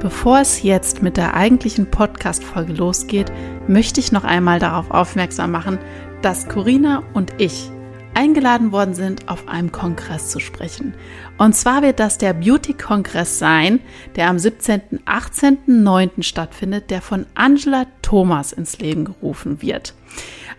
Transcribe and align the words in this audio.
Bevor 0.00 0.40
es 0.40 0.62
jetzt 0.62 1.02
mit 1.02 1.16
der 1.16 1.34
eigentlichen 1.34 1.90
Podcast-Folge 1.90 2.74
losgeht, 2.74 3.32
möchte 3.66 3.98
ich 3.98 4.12
noch 4.12 4.24
einmal 4.24 4.58
darauf 4.58 4.90
aufmerksam 4.90 5.50
machen, 5.50 5.78
dass 6.20 6.48
Corinna 6.48 7.02
und 7.14 7.32
ich 7.38 7.70
eingeladen 8.12 8.72
worden 8.72 8.94
sind, 8.94 9.28
auf 9.28 9.48
einem 9.48 9.72
Kongress 9.72 10.30
zu 10.30 10.38
sprechen. 10.38 10.94
Und 11.38 11.54
zwar 11.54 11.82
wird 11.82 11.98
das 11.98 12.18
der 12.18 12.34
Beauty-Kongress 12.34 13.38
sein, 13.38 13.80
der 14.16 14.28
am 14.28 14.38
17., 14.38 15.00
18., 15.06 15.58
9. 15.66 16.22
stattfindet, 16.22 16.90
der 16.90 17.00
von 17.00 17.26
Angela 17.34 17.86
Thomas 18.02 18.52
ins 18.52 18.78
Leben 18.78 19.04
gerufen 19.06 19.62
wird. 19.62 19.94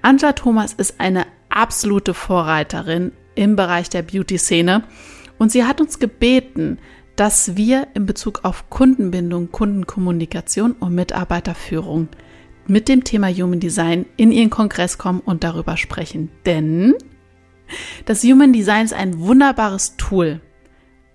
Angela 0.02 0.34
Thomas 0.34 0.74
ist 0.74 1.00
eine 1.00 1.26
absolute 1.50 2.14
Vorreiterin 2.14 3.12
im 3.36 3.56
Bereich 3.56 3.90
der 3.90 4.02
Beauty-Szene 4.02 4.84
und 5.38 5.52
sie 5.52 5.66
hat 5.66 5.82
uns 5.82 6.00
gebeten, 6.00 6.80
dass 7.18 7.58
wir 7.58 7.88
in 7.96 8.06
Bezug 8.06 8.46
auf 8.46 8.70
Kundenbindung, 8.70 9.52
Kundenkommunikation 9.52 10.74
und 10.74 10.96
Mitarbeiterführung 10.96 12.08
mit 12.68 12.88
dem 12.88 13.04
Thema 13.04 13.30
Human 13.30 13.60
Design 13.60 14.06
in 14.18 14.32
Ihren 14.32 14.52
Kongress 14.52 14.98
kommen 14.98 15.22
und 15.22 15.44
darüber 15.44 15.78
sprechen. 15.78 16.30
Denn 16.46 16.94
das 18.06 18.24
Human 18.24 18.54
Design 18.54 18.86
ist 18.86 18.94
ein 18.94 19.20
wunderbares 19.20 19.98
Tool, 19.98 20.42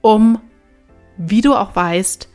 um, 0.01 0.41
wie 1.17 1.41
du 1.41 1.55
auch 1.55 1.77
weißt, 1.77 2.29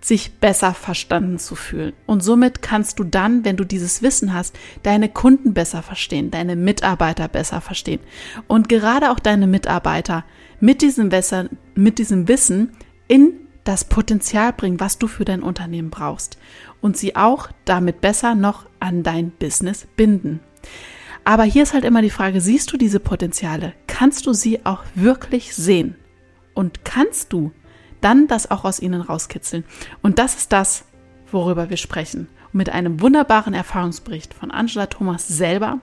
sich 0.00 0.34
besser 0.34 0.74
verstanden 0.74 1.40
zu 1.40 1.56
fühlen. 1.56 1.92
Und 2.06 2.22
somit 2.22 2.62
kannst 2.62 3.00
du 3.00 3.04
dann, 3.04 3.44
wenn 3.44 3.56
du 3.56 3.64
dieses 3.64 4.00
Wissen 4.00 4.32
hast, 4.32 4.56
deine 4.84 5.08
Kunden 5.08 5.54
besser 5.54 5.82
verstehen, 5.82 6.30
deine 6.30 6.54
Mitarbeiter 6.54 7.26
besser 7.26 7.60
verstehen. 7.60 7.98
Und 8.46 8.68
gerade 8.68 9.10
auch 9.10 9.18
deine 9.18 9.48
Mitarbeiter 9.48 10.24
mit 10.60 10.82
diesem, 10.82 11.10
Wissen, 11.10 11.58
mit 11.74 11.98
diesem 11.98 12.28
Wissen 12.28 12.76
in 13.08 13.32
das 13.64 13.84
Potenzial 13.84 14.52
bringen, 14.52 14.80
was 14.80 14.98
du 14.98 15.08
für 15.08 15.24
dein 15.24 15.42
Unternehmen 15.42 15.90
brauchst 15.90 16.38
und 16.80 16.96
sie 16.96 17.16
auch 17.16 17.48
damit 17.64 18.00
besser 18.00 18.34
noch 18.34 18.66
an 18.80 19.02
dein 19.02 19.30
Business 19.30 19.86
binden. 19.96 20.40
Aber 21.24 21.42
hier 21.42 21.64
ist 21.64 21.74
halt 21.74 21.84
immer 21.84 22.00
die 22.00 22.08
Frage, 22.08 22.40
siehst 22.40 22.72
du 22.72 22.78
diese 22.78 23.00
Potenziale? 23.00 23.74
Kannst 23.86 24.26
du 24.26 24.32
sie 24.32 24.64
auch 24.64 24.84
wirklich 24.94 25.54
sehen? 25.54 25.96
Und 26.54 26.84
kannst 26.86 27.32
du 27.32 27.52
dann 28.00 28.26
das 28.26 28.50
auch 28.50 28.64
aus 28.64 28.80
ihnen 28.80 29.02
rauskitzeln? 29.02 29.64
Und 30.00 30.18
das 30.18 30.36
ist 30.36 30.52
das, 30.52 30.86
worüber 31.30 31.68
wir 31.68 31.76
sprechen. 31.76 32.28
Mit 32.52 32.70
einem 32.70 33.02
wunderbaren 33.02 33.52
Erfahrungsbericht 33.52 34.32
von 34.32 34.50
Angela 34.50 34.86
Thomas 34.86 35.28
selber, 35.28 35.80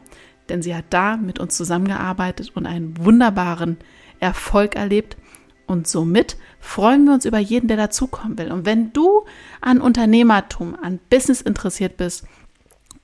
denn 0.49 0.63
sie 0.63 0.75
hat 0.75 0.85
da 0.89 1.17
mit 1.17 1.37
uns 1.37 1.55
zusammengearbeitet 1.55 2.51
und 2.55 2.65
einen 2.65 2.97
wunderbaren 3.05 3.77
Erfolg 4.19 4.75
erlebt 4.75 5.17
und 5.67 5.87
somit 5.87 6.37
freuen 6.59 7.05
wir 7.05 7.13
uns 7.13 7.25
über 7.25 7.39
jeden, 7.39 7.67
der 7.67 7.77
dazukommen 7.77 8.37
will. 8.37 8.51
Und 8.51 8.65
wenn 8.65 8.93
du 8.93 9.25
an 9.61 9.81
Unternehmertum, 9.81 10.75
an 10.81 10.99
Business 11.09 11.41
interessiert 11.41 11.97
bist 11.97 12.25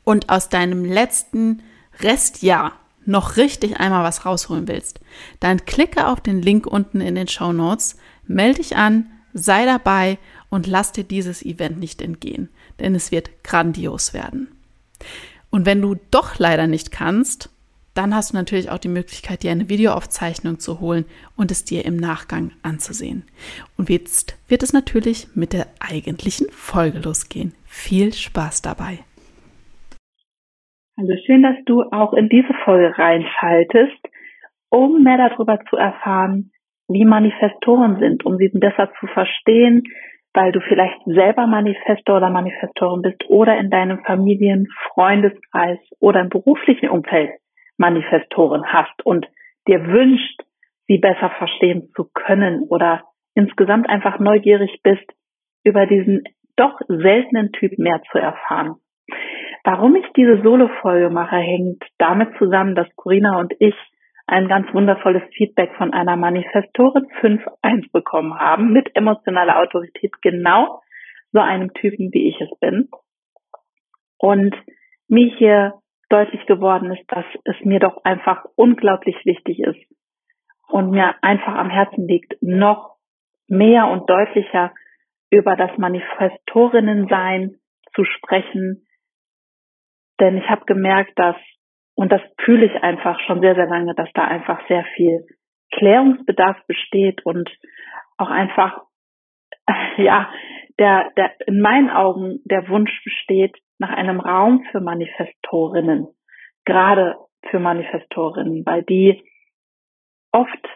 und 0.03 0.29
aus 0.29 0.49
deinem 0.49 0.85
letzten 0.85 1.63
Restjahr 1.99 2.73
noch 3.05 3.37
richtig 3.37 3.79
einmal 3.79 4.03
was 4.03 4.25
rausholen 4.25 4.67
willst, 4.67 4.99
dann 5.39 5.65
klicke 5.65 6.07
auf 6.07 6.21
den 6.21 6.41
Link 6.41 6.67
unten 6.67 7.01
in 7.01 7.15
den 7.15 7.27
Show 7.27 7.51
Notes, 7.51 7.97
melde 8.27 8.59
dich 8.59 8.77
an, 8.77 9.09
sei 9.33 9.65
dabei 9.65 10.17
und 10.49 10.67
lass 10.67 10.91
dir 10.91 11.03
dieses 11.03 11.43
Event 11.43 11.79
nicht 11.79 12.01
entgehen, 12.01 12.49
denn 12.79 12.93
es 12.93 13.11
wird 13.11 13.43
grandios 13.43 14.13
werden. 14.13 14.49
Und 15.49 15.65
wenn 15.65 15.81
du 15.81 15.95
doch 16.11 16.37
leider 16.37 16.67
nicht 16.67 16.91
kannst, 16.91 17.49
dann 17.93 18.15
hast 18.15 18.31
du 18.31 18.37
natürlich 18.37 18.69
auch 18.71 18.77
die 18.77 18.87
Möglichkeit, 18.87 19.43
dir 19.43 19.51
eine 19.51 19.69
Videoaufzeichnung 19.69 20.59
zu 20.59 20.79
holen 20.79 21.05
und 21.35 21.51
es 21.51 21.65
dir 21.65 21.85
im 21.85 21.97
Nachgang 21.97 22.51
anzusehen. 22.63 23.23
Und 23.77 23.89
jetzt 23.89 24.37
wird 24.49 24.63
es 24.63 24.73
natürlich 24.73 25.27
mit 25.35 25.53
der 25.53 25.67
eigentlichen 25.79 26.47
Folge 26.51 26.99
losgehen. 26.99 27.53
Viel 27.65 28.13
Spaß 28.13 28.61
dabei. 28.61 28.99
Also 30.97 31.13
schön, 31.25 31.43
dass 31.43 31.55
du 31.65 31.81
auch 31.91 32.13
in 32.13 32.29
diese 32.29 32.53
Folge 32.63 32.97
reinschaltest, 32.97 33.99
um 34.69 35.03
mehr 35.03 35.17
darüber 35.17 35.59
zu 35.69 35.75
erfahren, 35.75 36.51
wie 36.87 37.05
Manifestoren 37.05 37.99
sind, 37.99 38.25
um 38.25 38.37
sie 38.37 38.49
besser 38.49 38.91
zu 38.99 39.07
verstehen, 39.07 39.83
weil 40.33 40.51
du 40.51 40.61
vielleicht 40.61 41.01
selber 41.05 41.47
Manifestor 41.47 42.17
oder 42.17 42.29
Manifestorin 42.29 43.01
bist 43.01 43.23
oder 43.27 43.57
in 43.57 43.69
deinem 43.69 43.99
Familien-, 44.05 44.67
Freundeskreis 44.93 45.79
oder 45.99 46.21
im 46.21 46.29
beruflichen 46.29 46.89
Umfeld 46.89 47.31
Manifestoren 47.77 48.65
hast 48.65 49.05
und 49.05 49.27
dir 49.67 49.85
wünscht, 49.87 50.41
sie 50.87 50.97
besser 50.97 51.29
verstehen 51.37 51.89
zu 51.95 52.09
können 52.13 52.63
oder 52.69 53.03
insgesamt 53.33 53.89
einfach 53.89 54.19
neugierig 54.19 54.81
bist, 54.83 55.05
über 55.63 55.85
diesen 55.85 56.23
doch 56.55 56.79
seltenen 56.87 57.51
Typ 57.53 57.77
mehr 57.77 58.01
zu 58.11 58.17
erfahren. 58.17 58.75
Warum 59.63 59.95
ich 59.95 60.05
diese 60.15 60.41
Solo-Folge 60.41 61.09
mache, 61.09 61.35
hängt 61.35 61.83
damit 61.97 62.35
zusammen, 62.37 62.75
dass 62.75 62.87
Corinna 62.95 63.39
und 63.39 63.53
ich 63.59 63.75
ein 64.25 64.47
ganz 64.47 64.73
wundervolles 64.73 65.23
Feedback 65.35 65.75
von 65.77 65.93
einer 65.93 66.15
Manifestorin 66.15 67.05
5.1 67.21 67.91
bekommen 67.91 68.37
haben, 68.37 68.71
mit 68.73 68.95
emotionaler 68.95 69.59
Autorität, 69.59 70.13
genau 70.21 70.81
so 71.31 71.39
einem 71.39 71.73
Typen, 71.73 72.11
wie 72.13 72.29
ich 72.29 72.41
es 72.41 72.49
bin. 72.59 72.89
Und 74.17 74.55
mir 75.07 75.27
hier 75.37 75.73
deutlich 76.11 76.45
geworden 76.45 76.91
ist, 76.91 77.03
dass 77.07 77.25
es 77.45 77.55
mir 77.63 77.79
doch 77.79 78.03
einfach 78.03 78.45
unglaublich 78.55 79.15
wichtig 79.25 79.59
ist 79.59 79.79
und 80.67 80.91
mir 80.91 81.15
einfach 81.21 81.55
am 81.55 81.69
Herzen 81.69 82.07
liegt, 82.07 82.41
noch 82.41 82.97
mehr 83.47 83.87
und 83.87 84.09
deutlicher 84.09 84.73
über 85.29 85.55
das 85.55 85.77
Manifestorinnensein 85.77 87.55
zu 87.95 88.03
sprechen. 88.03 88.87
Denn 90.19 90.37
ich 90.37 90.49
habe 90.49 90.65
gemerkt, 90.65 91.17
dass 91.17 91.35
Und 91.95 92.11
das 92.11 92.21
fühle 92.43 92.65
ich 92.65 92.83
einfach 92.83 93.19
schon 93.21 93.41
sehr, 93.41 93.55
sehr 93.55 93.67
lange, 93.67 93.93
dass 93.95 94.09
da 94.13 94.23
einfach 94.25 94.65
sehr 94.67 94.83
viel 94.95 95.25
Klärungsbedarf 95.71 96.57
besteht 96.67 97.25
und 97.25 97.49
auch 98.17 98.29
einfach, 98.29 98.81
ja, 99.97 100.29
der, 100.79 101.11
der, 101.17 101.33
in 101.47 101.61
meinen 101.61 101.89
Augen 101.89 102.39
der 102.45 102.67
Wunsch 102.69 102.91
besteht 103.03 103.57
nach 103.81 103.89
einem 103.89 104.19
Raum 104.19 104.63
für 104.71 104.79
Manifestorinnen. 104.79 106.07
Gerade 106.65 107.15
für 107.49 107.59
Manifestorinnen, 107.59 108.63
weil 108.63 108.83
die 108.83 109.23
oft 110.31 110.69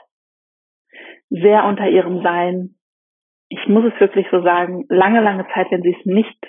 sehr 1.29 1.65
unter 1.65 1.87
ihrem 1.87 2.23
Sein, 2.23 2.75
ich 3.47 3.67
muss 3.67 3.85
es 3.93 3.99
wirklich 3.99 4.25
so 4.31 4.41
sagen, 4.41 4.85
lange, 4.89 5.21
lange 5.21 5.45
Zeit, 5.53 5.67
wenn 5.69 5.83
sie 5.83 5.95
es 5.97 6.05
nicht, 6.05 6.47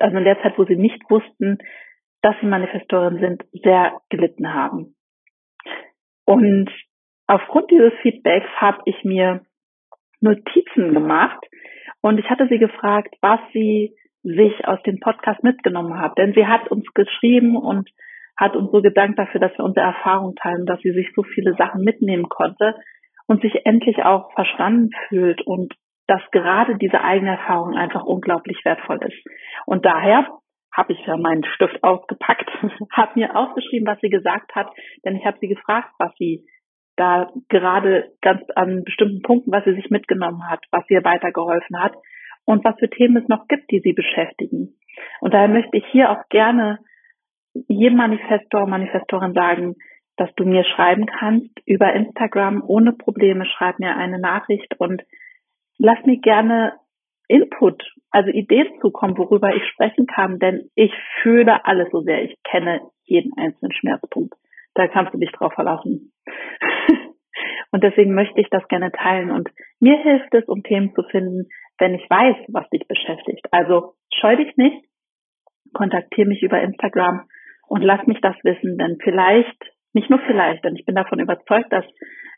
also 0.00 0.16
in 0.16 0.24
der 0.24 0.40
Zeit, 0.40 0.56
wo 0.56 0.64
sie 0.64 0.76
nicht 0.76 1.02
wussten, 1.10 1.58
dass 2.22 2.34
sie 2.40 2.46
Manifestoren 2.46 3.20
sind, 3.20 3.44
sehr 3.52 4.00
gelitten 4.08 4.54
haben. 4.54 4.96
Und 6.24 6.70
aufgrund 7.26 7.70
dieses 7.70 7.92
Feedbacks 8.00 8.48
habe 8.56 8.80
ich 8.86 9.04
mir 9.04 9.44
Notizen 10.20 10.94
gemacht 10.94 11.44
und 12.00 12.16
ich 12.16 12.30
hatte 12.30 12.48
sie 12.48 12.58
gefragt, 12.58 13.14
was 13.20 13.40
sie 13.52 13.94
sich 14.24 14.66
aus 14.66 14.82
dem 14.82 14.98
Podcast 15.00 15.44
mitgenommen 15.44 16.00
hat. 16.00 16.16
Denn 16.18 16.32
sie 16.32 16.46
hat 16.46 16.68
uns 16.68 16.86
geschrieben 16.94 17.56
und 17.56 17.88
hat 18.36 18.56
uns 18.56 18.72
so 18.72 18.82
gedankt 18.82 19.18
dafür, 19.18 19.40
dass 19.40 19.56
wir 19.56 19.64
unsere 19.64 19.86
Erfahrung 19.86 20.34
teilen, 20.34 20.66
dass 20.66 20.80
sie 20.80 20.92
sich 20.92 21.12
so 21.14 21.22
viele 21.22 21.54
Sachen 21.54 21.84
mitnehmen 21.84 22.28
konnte 22.28 22.74
und 23.26 23.42
sich 23.42 23.64
endlich 23.64 24.02
auch 24.02 24.32
verstanden 24.32 24.90
fühlt 25.08 25.46
und 25.46 25.74
dass 26.06 26.20
gerade 26.32 26.76
diese 26.76 27.00
eigene 27.00 27.32
Erfahrung 27.32 27.74
einfach 27.74 28.04
unglaublich 28.04 28.58
wertvoll 28.64 28.98
ist. 29.02 29.24
Und 29.66 29.84
daher 29.86 30.26
habe 30.72 30.92
ich 30.92 31.06
ja 31.06 31.16
meinen 31.16 31.44
Stift 31.44 31.82
ausgepackt, 31.84 32.50
habe 32.92 33.12
mir 33.14 33.36
aufgeschrieben, 33.36 33.86
was 33.86 34.00
sie 34.00 34.10
gesagt 34.10 34.54
hat, 34.54 34.70
denn 35.04 35.16
ich 35.16 35.24
habe 35.24 35.38
sie 35.40 35.48
gefragt, 35.48 35.90
was 35.98 36.12
sie 36.18 36.44
da 36.96 37.30
gerade 37.48 38.12
ganz 38.20 38.42
an 38.54 38.84
bestimmten 38.84 39.22
Punkten, 39.22 39.52
was 39.52 39.64
sie 39.64 39.74
sich 39.74 39.90
mitgenommen 39.90 40.48
hat, 40.48 40.60
was 40.70 40.84
ihr 40.88 41.04
weitergeholfen 41.04 41.80
hat 41.80 41.94
und 42.44 42.64
was 42.64 42.78
für 42.78 42.90
Themen 42.90 43.16
es 43.16 43.28
noch 43.28 43.48
gibt, 43.48 43.70
die 43.70 43.80
sie 43.80 43.92
beschäftigen. 43.92 44.76
Und 45.20 45.34
daher 45.34 45.48
möchte 45.48 45.76
ich 45.76 45.84
hier 45.90 46.10
auch 46.10 46.28
gerne 46.28 46.78
jedem 47.68 47.96
Manifestor, 47.96 48.66
Manifestorin 48.66 49.32
sagen, 49.32 49.76
dass 50.16 50.32
du 50.36 50.44
mir 50.44 50.64
schreiben 50.64 51.06
kannst 51.06 51.50
über 51.66 51.92
Instagram 51.92 52.62
ohne 52.66 52.92
Probleme. 52.92 53.46
Schreib 53.46 53.78
mir 53.78 53.96
eine 53.96 54.18
Nachricht 54.18 54.78
und 54.78 55.02
lass 55.78 56.04
mir 56.04 56.18
gerne 56.20 56.74
Input, 57.26 57.82
also 58.10 58.30
Ideen 58.30 58.68
zukommen, 58.80 59.16
worüber 59.16 59.54
ich 59.54 59.66
sprechen 59.68 60.06
kann, 60.06 60.38
denn 60.38 60.70
ich 60.74 60.92
fühle 61.22 61.64
alles 61.64 61.90
so 61.90 62.02
sehr. 62.02 62.22
Ich 62.22 62.36
kenne 62.44 62.80
jeden 63.04 63.32
einzelnen 63.38 63.72
Schmerzpunkt. 63.72 64.34
Da 64.74 64.88
kannst 64.88 65.14
du 65.14 65.18
dich 65.18 65.32
drauf 65.32 65.52
verlassen. 65.54 66.12
und 67.72 67.82
deswegen 67.82 68.14
möchte 68.14 68.40
ich 68.40 68.48
das 68.50 68.66
gerne 68.68 68.92
teilen. 68.92 69.30
Und 69.30 69.48
mir 69.80 69.96
hilft 70.02 70.34
es, 70.34 70.44
um 70.46 70.62
Themen 70.62 70.94
zu 70.94 71.02
finden, 71.04 71.48
wenn 71.78 71.94
ich 71.94 72.08
weiß, 72.08 72.36
was 72.48 72.68
dich 72.70 72.86
beschäftigt. 72.86 73.46
Also 73.50 73.94
scheu 74.12 74.36
dich 74.36 74.56
nicht, 74.56 74.84
kontaktiere 75.72 76.28
mich 76.28 76.42
über 76.42 76.60
Instagram 76.60 77.28
und 77.66 77.82
lass 77.82 78.06
mich 78.06 78.20
das 78.20 78.36
wissen, 78.42 78.78
denn 78.78 78.98
vielleicht, 79.02 79.56
nicht 79.92 80.10
nur 80.10 80.20
vielleicht, 80.20 80.64
denn 80.64 80.76
ich 80.76 80.84
bin 80.84 80.94
davon 80.94 81.20
überzeugt, 81.20 81.72
dass 81.72 81.84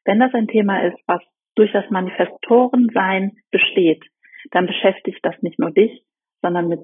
wenn 0.05 0.21
das 0.21 0.33
ein 0.35 0.47
Thema 0.49 0.83
ist, 0.85 0.99
was 1.07 1.23
durch 1.55 1.73
das 1.73 1.89
Manifestorensein 1.91 3.39
besteht, 3.51 4.05
dann 4.53 4.67
beschäftigt 4.67 5.21
das 5.23 5.35
nicht 5.43 5.59
nur 5.59 5.71
dich, 5.71 6.03
sondern 6.43 6.69
mit 6.69 6.81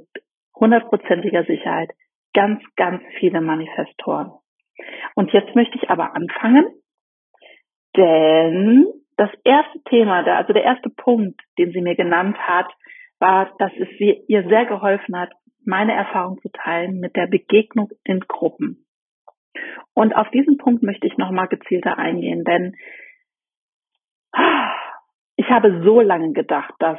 hundertprozentiger 0.56 1.44
Sicherheit 1.44 1.90
ganz, 2.34 2.62
ganz 2.76 3.02
viele 3.18 3.40
Manifestoren. 3.40 4.32
Und 5.14 5.32
jetzt 5.32 5.54
möchte 5.54 5.76
ich 5.76 5.90
aber 5.90 6.14
anfangen, 6.16 6.66
denn 7.96 8.86
das 9.22 9.30
erste 9.44 9.80
Thema, 9.84 10.24
also 10.26 10.52
der 10.52 10.64
erste 10.64 10.90
Punkt, 10.90 11.40
den 11.56 11.70
sie 11.70 11.80
mir 11.80 11.94
genannt 11.94 12.36
hat, 12.38 12.66
war, 13.20 13.54
dass 13.58 13.70
es 13.78 13.88
ihr 14.00 14.48
sehr 14.48 14.66
geholfen 14.66 15.16
hat, 15.16 15.30
meine 15.64 15.92
Erfahrung 15.92 16.40
zu 16.42 16.48
teilen 16.50 16.98
mit 16.98 17.14
der 17.14 17.28
Begegnung 17.28 17.88
in 18.02 18.18
Gruppen. 18.18 18.84
Und 19.94 20.16
auf 20.16 20.28
diesen 20.30 20.58
Punkt 20.58 20.82
möchte 20.82 21.06
ich 21.06 21.16
nochmal 21.18 21.46
gezielter 21.46 21.98
eingehen, 21.98 22.42
denn 22.42 22.74
ich 25.36 25.48
habe 25.50 25.82
so 25.84 26.00
lange 26.00 26.32
gedacht, 26.32 26.74
dass 26.80 26.98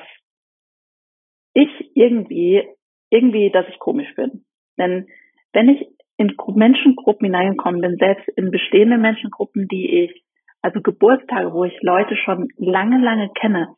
ich 1.54 1.92
irgendwie, 1.94 2.64
irgendwie, 3.10 3.52
dass 3.52 3.68
ich 3.68 3.80
komisch 3.80 4.16
bin. 4.16 4.46
Denn 4.78 5.08
wenn 5.52 5.68
ich 5.68 5.86
in 6.16 6.38
Menschengruppen 6.56 7.25
hineingekommen 7.25 7.81
bin, 7.81 7.98
selbst 7.98 8.30
in 8.38 8.50
bestehende 8.50 8.98
Menschengruppen, 8.98 9.68
die 9.68 10.06
ich, 10.06 10.24
also 10.63 10.81
Geburtstage, 10.81 11.54
wo 11.54 11.65
ich 11.65 11.77
Leute 11.81 12.15
schon 12.15 12.48
lange, 12.57 13.04
lange 13.04 13.30
kenne, 13.36 13.75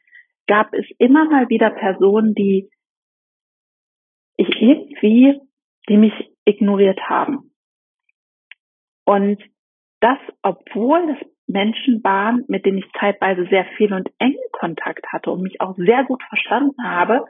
gab 0.47 0.73
es 0.73 0.85
immer 0.99 1.25
mal 1.25 1.49
wieder 1.49 1.71
Personen, 1.71 2.35
die 2.35 2.69
ich 4.37 4.49
irgendwie, 4.61 5.41
die 5.89 5.97
mich 5.97 6.13
ignoriert 6.45 7.01
haben. 7.09 7.51
Und 9.03 9.41
das, 9.99 10.19
obwohl 10.43 11.09
es 11.09 11.27
Menschen 11.47 12.03
waren, 12.03 12.43
mit 12.47 12.65
denen 12.65 12.77
ich 12.77 12.91
zeitweise 12.99 13.47
sehr 13.49 13.65
viel 13.77 13.93
und 13.93 14.09
engen 14.19 14.37
Kontakt 14.51 15.05
hatte 15.11 15.31
und 15.31 15.41
mich 15.41 15.61
auch 15.61 15.75
sehr 15.77 16.03
gut 16.03 16.21
verstanden 16.23 16.83
habe, 16.83 17.25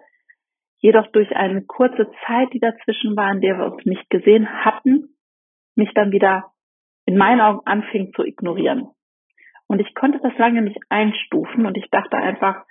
jedoch 0.80 1.08
durch 1.08 1.34
eine 1.36 1.64
kurze 1.64 2.10
Zeit, 2.26 2.54
die 2.54 2.60
dazwischen 2.60 3.16
war, 3.16 3.32
in 3.32 3.42
der 3.42 3.58
wir 3.58 3.66
uns 3.66 3.86
nicht 3.86 4.10
gesehen 4.10 4.66
hatten, 4.66 5.16
mich 5.76 5.94
dann 5.94 6.12
wieder 6.12 6.52
in 7.06 7.18
meinen 7.18 7.42
Augen 7.42 7.62
anfing 7.66 8.12
zu 8.14 8.24
ignorieren. 8.24 8.90
Und 9.76 9.82
ich 9.82 9.94
konnte 9.94 10.22
das 10.24 10.32
lange 10.38 10.62
nicht 10.62 10.80
einstufen 10.88 11.66
und 11.66 11.76
ich 11.76 11.90
dachte 11.90 12.16
einfach, 12.16 12.64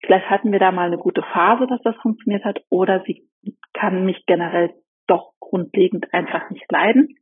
vielleicht 0.00 0.28
hatten 0.28 0.52
wir 0.52 0.58
da 0.58 0.70
mal 0.70 0.88
eine 0.88 0.98
gute 0.98 1.22
Phase, 1.22 1.66
dass 1.66 1.80
das 1.80 1.96
funktioniert 2.02 2.44
hat, 2.44 2.62
oder 2.68 3.02
sie 3.06 3.26
kann 3.72 4.04
mich 4.04 4.22
generell 4.26 4.74
doch 5.06 5.32
grundlegend 5.40 6.12
einfach 6.12 6.50
nicht 6.50 6.70
leiden. 6.70 7.16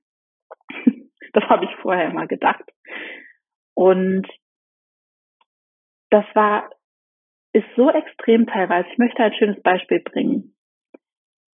das 1.32 1.44
habe 1.44 1.66
ich 1.66 1.70
vorher 1.76 2.10
immer 2.10 2.26
gedacht. 2.26 2.64
Und 3.74 4.26
das 6.10 6.24
war 6.34 6.68
ist 7.52 7.68
so 7.76 7.92
extrem 7.92 8.48
teilweise. 8.48 8.88
Ich 8.90 8.98
möchte 8.98 9.22
ein 9.22 9.34
schönes 9.34 9.62
Beispiel 9.62 10.00
bringen. 10.00 10.56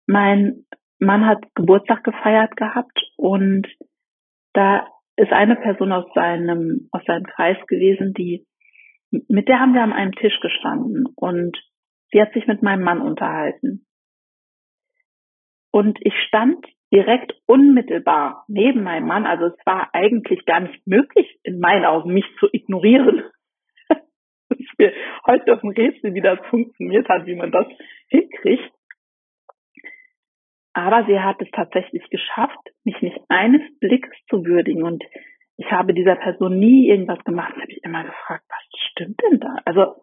Mein 0.06 0.68
Mann 1.00 1.26
hat 1.26 1.44
Geburtstag 1.56 2.04
gefeiert 2.04 2.56
gehabt 2.56 3.02
und 3.18 3.68
da 4.54 4.88
ist 5.22 5.32
eine 5.32 5.56
Person 5.56 5.92
aus 5.92 6.06
seinem, 6.14 6.90
aus 6.92 7.04
seinem 7.06 7.26
Kreis 7.26 7.58
gewesen, 7.68 8.14
die, 8.14 8.46
mit 9.28 9.48
der 9.48 9.60
haben 9.60 9.74
wir 9.74 9.84
an 9.84 9.94
einem 9.94 10.14
Tisch 10.14 10.40
gestanden 10.42 11.06
und 11.16 11.58
sie 12.12 12.22
hat 12.22 12.34
sich 12.34 12.48
mit 12.48 12.62
meinem 12.64 12.84
Mann 12.84 13.02
unterhalten. 13.02 13.86
Und 15.72 16.00
ich 16.02 16.14
stand 16.28 16.66
direkt 16.92 17.34
unmittelbar 17.46 18.44
neben 18.48 18.84
meinem 18.84 19.08
Mann. 19.08 19.26
Also 19.26 19.46
es 19.46 19.66
war 19.66 19.90
eigentlich 19.94 20.46
gar 20.46 20.60
nicht 20.60 20.86
möglich, 20.86 21.40
in 21.44 21.60
meinen 21.60 21.86
Augen 21.86 22.14
mich 22.14 22.26
zu 22.40 22.48
ignorieren 22.52 23.24
ist 24.50 24.78
mir 24.78 24.92
heute 25.26 25.54
auf 25.54 25.62
dem 25.62 25.70
Rätsel, 25.70 26.14
wie 26.14 26.22
das 26.22 26.40
funktioniert 26.50 27.08
hat, 27.08 27.26
wie 27.26 27.36
man 27.36 27.52
das 27.52 27.68
hinkriegt. 28.08 28.72
Aber 30.74 31.06
sie 31.06 31.20
hat 31.20 31.42
es 31.42 31.50
tatsächlich 31.52 32.10
geschafft, 32.10 32.60
mich 32.84 33.02
nicht 33.02 33.20
eines 33.28 33.62
Blicks 33.80 34.10
zu 34.30 34.46
würdigen. 34.46 34.84
Und 34.84 35.04
ich 35.58 35.70
habe 35.72 35.94
dieser 35.94 36.16
Person 36.16 36.60
nie 36.60 36.90
irgendwas 36.90 37.24
gemacht. 37.24 37.54
Da 37.56 37.62
habe 37.62 37.72
ich 37.72 37.84
immer 37.84 38.04
gefragt, 38.04 38.46
was 38.48 38.80
stimmt 38.92 39.20
denn 39.24 39.40
da? 39.40 39.58
Also, 39.66 39.96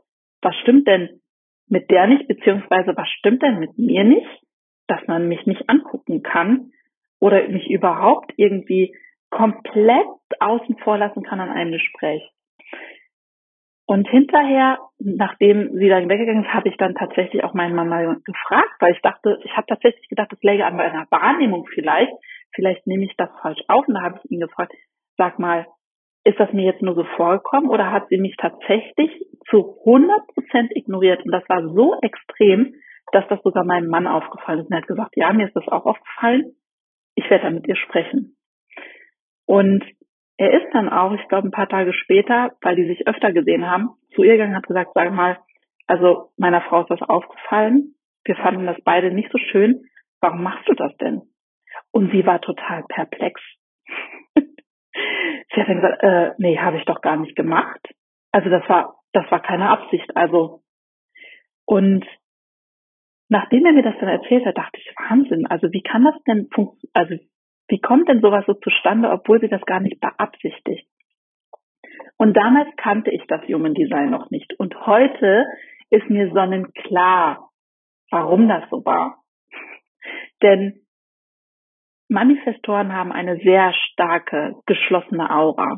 was 0.42 0.54
stimmt 0.56 0.86
denn 0.86 1.20
mit 1.68 1.90
der 1.90 2.06
nicht, 2.06 2.28
beziehungsweise 2.28 2.96
was 2.96 3.08
stimmt 3.18 3.42
denn 3.42 3.58
mit 3.58 3.78
mir 3.78 4.04
nicht, 4.04 4.42
dass 4.86 5.06
man 5.06 5.28
mich 5.28 5.44
nicht 5.46 5.68
angucken 5.68 6.22
kann 6.22 6.72
oder 7.20 7.46
mich 7.48 7.68
überhaupt 7.68 8.32
irgendwie 8.36 8.96
komplett 9.30 10.06
außen 10.40 10.78
vor 10.78 10.98
lassen 10.98 11.22
kann 11.22 11.40
an 11.40 11.50
einem 11.50 11.72
Gespräch. 11.72 12.22
Und 13.90 14.06
hinterher, 14.06 14.78
nachdem 14.98 15.72
sie 15.78 15.88
dann 15.88 16.10
weggegangen 16.10 16.44
ist, 16.44 16.52
habe 16.52 16.68
ich 16.68 16.76
dann 16.76 16.94
tatsächlich 16.94 17.42
auch 17.42 17.54
meinen 17.54 17.74
Mama 17.74 18.16
gefragt, 18.22 18.74
weil 18.80 18.92
ich 18.92 19.00
dachte, 19.00 19.40
ich 19.44 19.56
habe 19.56 19.66
tatsächlich 19.66 20.06
gedacht, 20.10 20.30
das 20.30 20.42
läge 20.42 20.66
an 20.66 20.76
meiner 20.76 21.06
Wahrnehmung 21.08 21.66
vielleicht. 21.72 22.12
Vielleicht 22.54 22.86
nehme 22.86 23.06
ich 23.06 23.16
das 23.16 23.30
falsch 23.40 23.62
auf. 23.66 23.88
Und 23.88 23.94
da 23.94 24.02
habe 24.02 24.20
ich 24.22 24.30
ihn 24.30 24.40
gefragt, 24.40 24.74
sag 25.16 25.38
mal, 25.38 25.66
ist 26.24 26.38
das 26.38 26.52
mir 26.52 26.66
jetzt 26.66 26.82
nur 26.82 26.96
so 26.96 27.04
vorgekommen 27.16 27.70
oder 27.70 27.90
hat 27.90 28.08
sie 28.10 28.18
mich 28.18 28.36
tatsächlich 28.36 29.10
zu 29.48 29.78
100 29.86 30.26
Prozent 30.34 30.70
ignoriert? 30.76 31.24
Und 31.24 31.32
das 31.32 31.48
war 31.48 31.66
so 31.66 31.96
extrem, 32.02 32.74
dass 33.12 33.26
das 33.28 33.40
sogar 33.42 33.64
meinem 33.64 33.88
Mann 33.88 34.06
aufgefallen 34.06 34.60
ist. 34.60 34.66
Und 34.66 34.72
er 34.72 34.82
hat 34.82 34.86
gesagt, 34.86 35.16
ja, 35.16 35.32
mir 35.32 35.46
ist 35.46 35.56
das 35.56 35.66
auch 35.66 35.86
aufgefallen. 35.86 36.56
Ich 37.14 37.30
werde 37.30 37.44
da 37.44 37.50
mit 37.50 37.66
ihr 37.66 37.76
sprechen. 37.76 38.36
Und 39.46 39.82
er 40.38 40.52
ist 40.52 40.72
dann 40.72 40.88
auch, 40.88 41.12
ich 41.12 41.28
glaube, 41.28 41.48
ein 41.48 41.52
paar 41.52 41.68
Tage 41.68 41.92
später, 41.92 42.52
weil 42.62 42.76
die 42.76 42.86
sich 42.86 43.06
öfter 43.06 43.32
gesehen 43.32 43.68
haben, 43.68 43.90
zu 44.14 44.22
ihr 44.22 44.32
gegangen 44.32 44.52
und 44.52 44.58
hat 44.58 44.66
gesagt, 44.66 44.92
sag 44.94 45.12
mal, 45.12 45.38
also 45.86 46.30
meiner 46.36 46.62
Frau 46.62 46.82
ist 46.82 46.90
das 46.90 47.02
aufgefallen. 47.02 47.94
Wir 48.24 48.36
fanden 48.36 48.66
das 48.66 48.76
beide 48.84 49.10
nicht 49.10 49.30
so 49.32 49.38
schön. 49.38 49.84
Warum 50.20 50.42
machst 50.42 50.68
du 50.68 50.74
das 50.74 50.96
denn? 50.98 51.22
Und 51.90 52.12
sie 52.12 52.24
war 52.24 52.40
total 52.40 52.84
perplex. 52.88 53.40
Sie 54.34 55.60
hat 55.60 55.68
dann 55.68 55.76
gesagt, 55.76 56.02
äh, 56.02 56.32
nee, 56.38 56.58
habe 56.58 56.76
ich 56.76 56.84
doch 56.84 57.00
gar 57.00 57.16
nicht 57.16 57.34
gemacht. 57.34 57.80
Also 58.32 58.50
das 58.50 58.68
war, 58.68 58.96
das 59.12 59.30
war 59.30 59.40
keine 59.40 59.70
Absicht. 59.70 60.16
Also 60.16 60.62
und 61.64 62.04
nachdem 63.28 63.66
er 63.66 63.72
mir 63.72 63.82
das 63.82 63.94
dann 64.00 64.08
erzählt 64.08 64.44
hat, 64.46 64.56
dachte 64.56 64.78
ich, 64.78 64.94
Wahnsinn. 64.96 65.46
Also 65.46 65.72
wie 65.72 65.82
kann 65.82 66.04
das 66.04 66.14
denn 66.26 66.48
funktionieren? 66.52 66.92
Also 66.94 67.14
wie 67.68 67.80
kommt 67.80 68.08
denn 68.08 68.20
sowas 68.20 68.44
so 68.46 68.54
zustande, 68.54 69.10
obwohl 69.10 69.40
sie 69.40 69.48
das 69.48 69.62
gar 69.62 69.80
nicht 69.80 70.00
beabsichtigt? 70.00 70.88
Und 72.16 72.36
damals 72.36 72.68
kannte 72.76 73.10
ich 73.10 73.22
das 73.28 73.42
Human 73.42 73.74
Design 73.74 74.10
noch 74.10 74.30
nicht. 74.30 74.58
Und 74.58 74.86
heute 74.86 75.46
ist 75.90 76.10
mir 76.10 76.30
sonnenklar, 76.32 77.50
warum 78.10 78.48
das 78.48 78.68
so 78.70 78.84
war. 78.84 79.22
Denn 80.42 80.80
Manifestoren 82.08 82.92
haben 82.92 83.12
eine 83.12 83.36
sehr 83.38 83.72
starke, 83.74 84.56
geschlossene 84.66 85.30
Aura. 85.30 85.76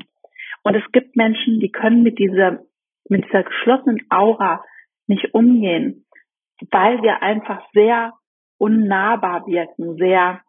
Und 0.62 0.76
es 0.76 0.92
gibt 0.92 1.16
Menschen, 1.16 1.58
die 1.58 1.72
können 1.72 2.02
mit 2.02 2.18
dieser, 2.18 2.60
mit 3.08 3.24
dieser 3.26 3.42
geschlossenen 3.42 4.06
Aura 4.10 4.64
nicht 5.06 5.34
umgehen, 5.34 6.06
weil 6.70 7.02
wir 7.02 7.22
einfach 7.22 7.62
sehr 7.72 8.12
unnahbar 8.58 9.46
wirken, 9.46 9.96
sehr, 9.96 10.40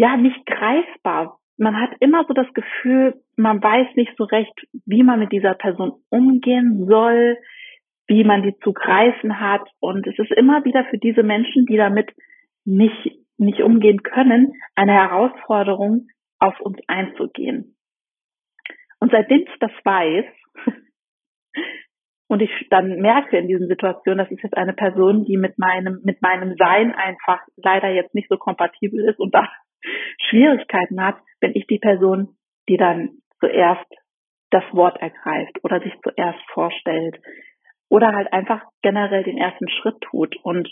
ja, 0.00 0.16
nicht 0.16 0.46
greifbar. 0.46 1.38
Man 1.58 1.78
hat 1.78 1.90
immer 2.00 2.24
so 2.26 2.32
das 2.32 2.50
Gefühl, 2.54 3.20
man 3.36 3.62
weiß 3.62 3.94
nicht 3.96 4.12
so 4.16 4.24
recht, 4.24 4.54
wie 4.86 5.02
man 5.02 5.18
mit 5.18 5.30
dieser 5.30 5.52
Person 5.52 5.92
umgehen 6.08 6.86
soll, 6.86 7.36
wie 8.06 8.24
man 8.24 8.42
die 8.42 8.56
zu 8.64 8.72
greifen 8.72 9.40
hat. 9.40 9.68
Und 9.78 10.06
es 10.06 10.18
ist 10.18 10.30
immer 10.30 10.64
wieder 10.64 10.86
für 10.86 10.96
diese 10.96 11.22
Menschen, 11.22 11.66
die 11.66 11.76
damit 11.76 12.10
nicht, 12.64 13.18
nicht 13.36 13.60
umgehen 13.60 14.02
können, 14.02 14.54
eine 14.74 14.92
Herausforderung, 14.92 16.06
auf 16.38 16.58
uns 16.60 16.78
einzugehen. 16.86 17.76
Und 19.00 19.12
seitdem 19.12 19.40
ich 19.40 19.58
das 19.60 19.72
weiß, 19.84 20.24
und 22.28 22.40
ich 22.40 22.68
dann 22.70 23.00
merke 23.02 23.36
in 23.36 23.48
diesen 23.48 23.68
Situationen, 23.68 24.16
das 24.16 24.30
ist 24.30 24.42
jetzt 24.42 24.56
eine 24.56 24.72
Person, 24.72 25.26
die 25.26 25.36
mit 25.36 25.58
meinem, 25.58 26.00
mit 26.04 26.22
meinem 26.22 26.56
Sein 26.56 26.94
einfach 26.94 27.42
leider 27.56 27.90
jetzt 27.90 28.14
nicht 28.14 28.30
so 28.30 28.38
kompatibel 28.38 29.06
ist 29.06 29.18
und 29.18 29.34
da 29.34 29.46
Schwierigkeiten 30.28 31.02
hat, 31.02 31.16
bin 31.40 31.52
ich 31.54 31.66
die 31.66 31.78
Person, 31.78 32.36
die 32.68 32.76
dann 32.76 33.20
zuerst 33.40 33.86
das 34.50 34.64
Wort 34.72 35.00
ergreift 35.00 35.62
oder 35.62 35.80
sich 35.80 35.94
zuerst 36.02 36.40
vorstellt 36.52 37.18
oder 37.88 38.12
halt 38.12 38.32
einfach 38.32 38.62
generell 38.82 39.24
den 39.24 39.38
ersten 39.38 39.68
Schritt 39.68 40.00
tut. 40.00 40.36
Und 40.42 40.68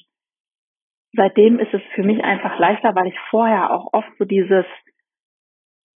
seitdem 1.13 1.59
ist 1.59 1.73
es 1.73 1.83
für 1.95 2.03
mich 2.03 2.23
einfach 2.23 2.59
leichter, 2.59 2.95
weil 2.95 3.09
ich 3.09 3.19
vorher 3.31 3.71
auch 3.73 3.93
oft 3.93 4.11
so 4.19 4.25
dieses, 4.25 4.65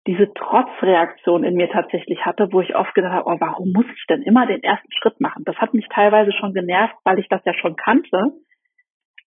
diese 0.06 0.32
Trotzreaktion 0.34 1.44
in 1.44 1.54
mir 1.54 1.70
tatsächlich 1.70 2.24
hatte, 2.24 2.48
wo 2.52 2.60
ich 2.60 2.74
oft 2.74 2.94
gedacht 2.94 3.12
habe, 3.12 3.28
oh, 3.28 3.36
warum 3.38 3.72
muss 3.72 3.86
ich 3.86 4.04
denn 4.08 4.22
immer 4.22 4.46
den 4.46 4.62
ersten 4.62 4.90
Schritt 4.92 5.20
machen? 5.20 5.44
Das 5.44 5.56
hat 5.56 5.74
mich 5.74 5.86
teilweise 5.88 6.32
schon 6.32 6.54
genervt, 6.54 6.96
weil 7.04 7.18
ich 7.18 7.28
das 7.28 7.44
ja 7.44 7.54
schon 7.54 7.76
kannte. 7.76 8.32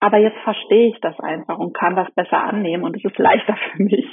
Aber 0.06 0.20
jetzt 0.20 0.38
verstehe 0.44 0.90
ich 0.90 1.00
das 1.02 1.20
einfach 1.20 1.58
und 1.58 1.74
kann 1.74 1.96
das 1.96 2.14
besser 2.14 2.44
annehmen 2.44 2.84
und 2.84 2.96
es 2.96 3.04
ist 3.04 3.18
leichter 3.18 3.58
für 3.72 3.82
mich. 3.82 4.06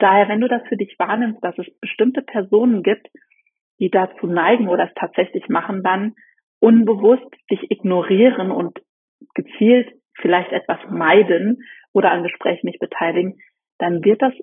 Daher, 0.00 0.28
wenn 0.28 0.42
du 0.42 0.48
das 0.48 0.60
für 0.68 0.76
dich 0.76 0.94
wahrnimmst, 0.98 1.42
dass 1.42 1.56
es 1.56 1.66
bestimmte 1.80 2.20
Personen 2.20 2.82
gibt, 2.82 3.06
die 3.80 3.88
dazu 3.88 4.26
neigen 4.26 4.68
oder 4.68 4.84
es 4.84 4.94
tatsächlich 4.94 5.48
machen, 5.48 5.82
dann 5.82 6.14
unbewusst 6.60 7.24
dich 7.50 7.70
ignorieren 7.70 8.50
und 8.50 8.78
gezielt 9.34 9.94
vielleicht 10.20 10.52
etwas 10.52 10.80
meiden 10.90 11.62
oder 11.94 12.10
an 12.10 12.22
Gesprächen 12.22 12.66
nicht 12.66 12.78
beteiligen, 12.78 13.38
dann 13.78 14.04
wird 14.04 14.20
das 14.20 14.34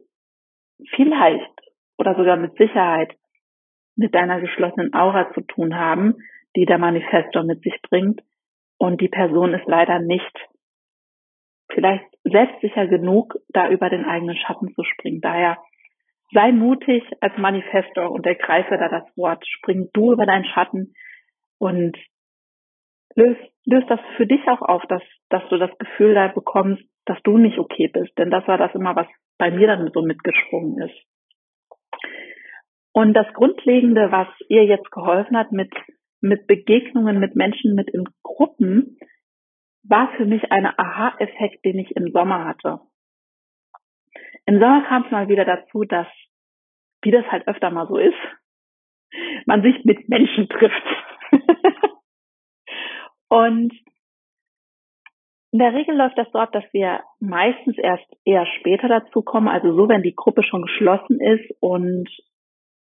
vielleicht 0.96 1.62
oder 2.00 2.16
sogar 2.16 2.38
mit 2.38 2.58
Sicherheit 2.58 3.14
mit 3.96 4.16
deiner 4.16 4.42
geschlossenen 4.42 4.96
Aura 4.96 5.32
zu 5.36 5.42
tun 5.42 5.76
haben, 5.76 6.16
die 6.56 6.66
der 6.66 6.80
Manifestor 6.80 7.44
mit 7.44 7.62
sich 7.62 7.80
bringt. 7.84 8.24
Und 8.78 9.02
die 9.02 9.10
Person 9.10 9.54
ist 9.54 9.66
leider 9.68 10.00
nicht 10.00 10.32
vielleicht 11.72 12.06
selbstsicher 12.24 12.88
genug, 12.88 13.36
da 13.50 13.70
über 13.70 13.90
den 13.90 14.06
eigenen 14.06 14.38
Schatten 14.38 14.74
zu 14.74 14.84
springen. 14.84 15.22
Daher 15.22 15.58
sei 16.34 16.52
mutig 16.52 17.04
als 17.22 17.38
Manifestor 17.38 18.12
und 18.12 18.26
ergreife 18.26 18.78
da 18.78 18.90
das 18.90 19.18
Wort. 19.18 19.46
Spring 19.48 19.90
du 19.94 20.14
über 20.14 20.26
deinen 20.26 20.46
Schatten 20.46 20.94
und 21.60 21.98
löst, 23.16 23.42
löst 23.66 23.90
das 23.90 24.00
für 24.18 24.26
dich 24.26 24.42
auch 24.48 24.62
auf, 24.62 24.84
dass, 24.88 25.04
dass 25.30 25.48
du 25.50 25.58
das 25.58 25.76
Gefühl 25.78 26.14
da 26.16 26.28
bekommst, 26.28 26.84
dass 27.06 27.22
du 27.24 27.38
nicht 27.38 27.58
okay 27.58 27.88
bist. 27.88 28.18
Denn 28.18 28.32
das 28.32 28.48
war 28.48 28.58
das 28.58 28.74
immer, 28.76 28.96
was 28.96 29.08
bei 29.38 29.52
mir 29.52 29.68
dann 29.68 29.90
so 29.94 30.02
mitgesprungen 30.02 30.82
ist. 30.82 30.96
Und 32.94 33.14
das 33.14 33.32
Grundlegende, 33.34 34.12
was 34.12 34.28
ihr 34.50 34.66
jetzt 34.66 34.92
geholfen 34.92 35.38
hat 35.38 35.52
mit, 35.52 35.72
mit 36.24 36.48
Begegnungen 36.48 37.20
mit 37.20 37.36
Menschen, 37.36 37.76
mit 37.76 37.90
in 37.90 38.06
Gruppen, 38.24 38.98
war 39.84 40.12
für 40.16 40.26
mich 40.26 40.52
ein 40.52 40.66
Aha-Effekt, 40.66 41.66
den 41.66 41.80
ich 41.80 41.96
im 41.96 42.12
Sommer 42.12 42.46
hatte. 42.46 42.80
Im 44.46 44.60
Sommer 44.60 44.86
kam 44.88 45.04
es 45.04 45.12
mal 45.12 45.28
wieder 45.28 45.46
dazu, 45.46 45.84
dass, 45.84 46.08
wie 47.02 47.12
das 47.12 47.26
halt 47.26 47.48
öfter 47.48 47.70
mal 47.70 47.88
so 47.88 47.98
ist, 47.98 48.18
man 49.46 49.62
sich 49.62 49.84
mit 49.84 50.08
Menschen 50.08 50.48
trifft. 50.48 50.84
Und 53.28 53.74
in 55.52 55.60
der 55.60 55.74
Regel 55.74 55.96
läuft 55.96 56.18
das 56.18 56.34
ab, 56.34 56.52
dass 56.54 56.64
wir 56.72 57.02
meistens 57.20 57.78
erst 57.78 58.06
eher 58.24 58.46
später 58.60 58.88
dazu 58.88 59.22
kommen, 59.22 59.50
also 59.50 59.76
so, 59.76 59.90
wenn 59.90 60.04
die 60.04 60.16
Gruppe 60.16 60.44
schon 60.44 60.64
geschlossen 60.64 61.20
ist 61.20 61.54
und 61.60 62.10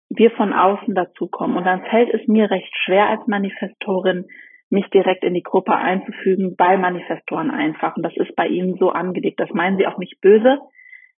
wir 0.09 0.31
von 0.33 0.53
außen 0.53 0.95
dazukommen. 0.95 1.57
Und 1.57 1.65
dann 1.65 1.85
fällt 1.85 2.13
es 2.15 2.27
mir 2.29 2.51
recht 2.51 2.73
schwer 2.85 3.09
als 3.09 3.27
Manifestorin, 3.27 4.27
mich 4.69 4.89
direkt 4.91 5.25
in 5.25 5.35
die 5.35 5.43
Gruppe 5.43 5.75
einzufügen 5.77 6.57
bei 6.57 6.77
Manifestoren 6.77 7.51
einfach. 7.51 7.97
Und 7.97 8.03
das 8.03 8.17
ist 8.17 8.35
bei 8.35 8.49
ihnen 8.49 8.77
so 8.79 8.91
angelegt. 8.91 9.39
Das 9.41 9.51
meinen 9.51 9.77
sie 9.79 9.87
auch 9.87 9.99
nicht 9.99 10.21
böse. 10.21 10.59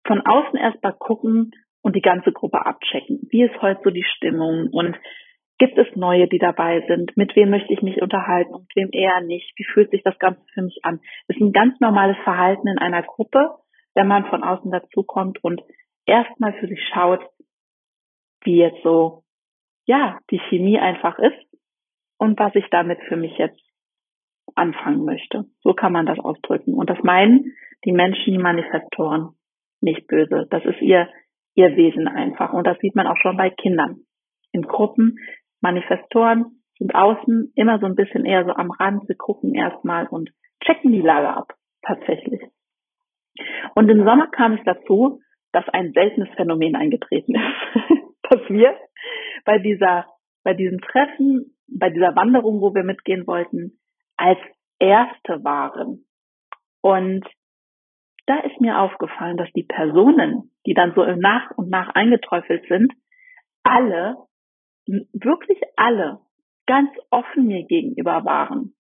Von 0.07 0.21
außen 0.21 0.59
erst 0.59 0.83
mal 0.83 0.93
gucken 0.93 1.53
und 1.83 1.95
die 1.95 2.03
ganze 2.03 2.33
Gruppe 2.33 2.67
abchecken. 2.67 3.21
Wie 3.31 3.45
ist 3.45 3.61
heute 3.63 3.81
so 3.85 3.91
die 3.91 4.05
Stimmung? 4.05 4.69
Und 4.73 4.97
gibt 5.59 5.79
es 5.79 5.87
neue, 5.95 6.29
die 6.29 6.39
dabei 6.39 6.85
sind? 6.89 7.17
Mit 7.17 7.35
wem 7.37 7.51
möchte 7.51 7.73
ich 7.73 7.83
mich 7.83 8.03
unterhalten 8.03 8.55
und 8.55 8.67
wem 8.75 8.89
eher 8.93 9.21
nicht? 9.21 9.53
Wie 9.57 9.65
fühlt 9.65 9.91
sich 9.91 10.03
das 10.03 10.19
Ganze 10.19 10.43
für 10.53 10.63
mich 10.63 10.81
an? 10.83 11.01
Das 11.29 11.37
ist 11.37 11.43
ein 11.43 11.53
ganz 11.53 11.79
normales 11.81 12.17
Verhalten 12.25 12.69
in 12.69 12.79
einer 12.79 13.03
Gruppe, 13.03 13.51
wenn 13.95 14.09
man 14.09 14.27
von 14.27 14.43
außen 14.43 14.71
dazukommt 14.71 15.43
und 15.43 15.63
erstmal 16.07 16.53
für 16.55 16.67
sich 16.67 16.81
schaut, 16.93 17.21
wie 18.47 18.57
jetzt 18.57 18.83
so, 18.83 19.25
ja, 19.87 20.19
die 20.31 20.41
Chemie 20.49 20.79
einfach 20.79 21.19
ist 21.19 21.37
und 22.19 22.39
was 22.39 22.55
ich 22.55 22.65
damit 22.71 22.99
für 23.09 23.17
mich 23.17 23.37
jetzt 23.37 23.61
anfangen 24.55 25.05
möchte. 25.05 25.45
So 25.63 25.75
kann 25.75 25.93
man 25.93 26.07
das 26.07 26.19
ausdrücken. 26.19 26.75
Und 26.75 26.89
das 26.89 27.03
meinen 27.03 27.53
die 27.85 27.93
Menschen, 27.93 28.33
die 28.33 28.39
Manifestoren, 28.39 29.35
nicht 29.81 30.07
böse. 30.07 30.47
Das 30.51 30.65
ist 30.65 30.81
ihr, 30.81 31.09
ihr 31.55 31.77
Wesen 31.77 32.09
einfach. 32.09 32.53
Und 32.53 32.67
das 32.67 32.79
sieht 32.79 32.95
man 32.95 33.07
auch 33.07 33.17
schon 33.21 33.37
bei 33.37 33.51
Kindern. 33.51 34.01
In 34.53 34.63
Gruppen, 34.63 35.19
Manifestoren 35.61 36.63
sind 36.79 36.95
außen 36.95 37.53
immer 37.55 37.79
so 37.79 37.87
ein 37.87 37.95
bisschen 37.95 38.25
eher 38.25 38.45
so 38.45 38.53
am 38.53 38.71
Rand. 38.71 39.07
Sie 39.07 39.15
gucken 39.15 39.55
erstmal 39.55 40.07
und 40.07 40.31
checken 40.65 40.93
die 40.93 41.03
Lage 41.03 41.29
ab. 41.29 41.55
Tatsächlich. 41.83 42.41
Und 43.75 43.89
im 43.89 44.05
Sommer 44.05 44.29
kam 44.29 44.55
es 44.55 44.61
dazu, 44.65 45.21
dass 45.53 45.69
ein 45.69 45.93
seltenes 45.93 46.29
Phänomen 46.37 46.75
eingetreten 46.75 47.35
ist, 47.35 47.83
dass 48.31 48.49
wir 48.49 48.77
bei 49.45 49.59
dieser, 49.59 50.07
bei 50.43 50.55
diesem 50.55 50.81
Treffen 50.81 51.57
bei 51.69 51.91
dieser 51.91 52.15
Wanderung, 52.17 52.61
wo 52.61 52.75
wir 52.75 52.85
mitgehen 52.85 53.27
wollten, 53.27 53.79
als 54.17 54.39
Erste 54.79 55.43
waren. 55.45 56.05
Und 56.81 57.27
da 58.27 58.41
ist 58.41 58.61
mir 58.61 58.79
aufgefallen, 58.79 59.37
dass 59.37 59.51
die 59.53 59.63
Personen, 59.63 60.53
die 60.67 60.75
dann 60.75 60.95
so 60.95 61.05
nach 61.05 61.51
und 61.57 61.71
nach 61.71 61.91
eingeträufelt 61.95 62.67
sind, 62.69 62.93
alle, 63.63 64.17
wirklich 64.87 65.61
alle, 65.77 66.21
ganz 66.67 66.91
offen 67.11 67.47
mir 67.47 67.65
gegenüber 67.65 68.25
waren. 68.25 68.75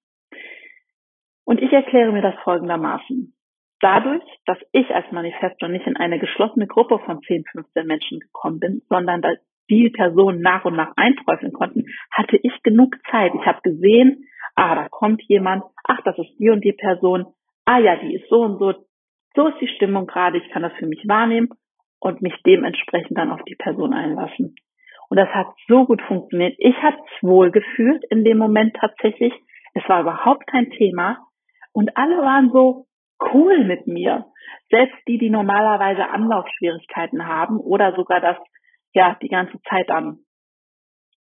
Und 1.45 1.61
ich 1.61 1.73
erkläre 1.73 2.13
mir 2.13 2.23
das 2.23 2.35
folgendermaßen. 2.43 3.36
Dadurch, 3.81 4.25
dass 4.47 4.59
ich 4.73 4.89
als 4.95 5.11
Manifestor 5.13 5.69
nicht 5.69 5.87
in 5.87 5.97
eine 5.97 6.19
geschlossene 6.19 6.67
Gruppe 6.67 6.99
von 7.01 7.21
10, 7.21 7.45
15 7.53 7.87
Menschen 7.87 8.21
gekommen 8.21 8.59
bin, 8.59 8.83
sondern 8.89 9.23
die 9.69 9.91
Personen 9.91 10.41
nach 10.41 10.65
und 10.65 10.77
nach 10.77 10.93
einträufeln 10.97 11.53
konnten, 11.53 11.85
hatte 12.11 12.39
ich 12.43 12.63
genug 12.63 12.97
Zeit. 13.11 13.33
Ich 13.35 13.47
habe 13.47 13.61
gesehen, 13.63 14.25
ah, 14.55 14.75
da 14.75 14.89
kommt 14.89 15.23
jemand, 15.25 15.65
ach, 15.85 16.01
das 16.05 16.17
ist 16.19 16.39
die 16.39 16.51
und 16.51 16.65
die 16.65 16.73
Person, 16.73 17.27
ah 17.65 17.79
ja, 17.79 17.97
die 17.97 18.15
ist 18.15 18.29
so 18.29 18.43
und 18.43 18.59
so, 18.59 18.75
so 19.35 19.49
ist 19.49 19.61
die 19.61 19.69
Stimmung 19.69 20.07
gerade, 20.07 20.39
ich 20.39 20.49
kann 20.51 20.63
das 20.63 20.73
für 20.79 20.87
mich 20.87 21.07
wahrnehmen 21.07 21.51
und 22.01 22.23
mich 22.23 22.35
dementsprechend 22.47 23.19
dann 23.19 23.31
auf 23.31 23.43
die 23.45 23.57
Person 23.57 23.93
einlassen. 23.93 24.55
Und 25.09 25.19
das 25.19 25.29
hat 25.29 25.49
so 25.69 25.85
gut 25.85 26.03
funktioniert. 26.03 26.55
Ich 26.59 26.77
habe 26.83 26.97
es 26.97 27.23
wohl 27.23 27.51
gefühlt 27.51 28.03
in 28.11 28.25
dem 28.25 28.39
Moment 28.39 28.75
tatsächlich. 28.77 29.33
Es 29.75 29.89
war 29.89 30.01
überhaupt 30.01 30.47
kein 30.47 30.71
Thema. 30.71 31.19
Und 31.73 31.97
alle 31.97 32.19
waren 32.19 32.51
so 32.51 32.86
cool 33.21 33.65
mit 33.65 33.87
mir. 33.87 34.27
Selbst 34.71 34.97
die, 35.07 35.19
die 35.19 35.31
normalerweise 35.31 36.09
Anlaufschwierigkeiten 36.09 37.27
haben 37.27 37.59
oder 37.59 37.95
sogar 37.95 38.21
das 38.21 38.37
ja 38.93 39.17
die 39.21 39.29
ganze 39.29 39.61
Zeit 39.69 39.91
an, 39.91 40.19